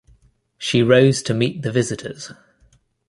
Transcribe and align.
She 0.57 0.81
rose 0.81 1.21
to 1.21 1.33
meet 1.35 1.61
the 1.61 1.71
visitors. 1.71 2.31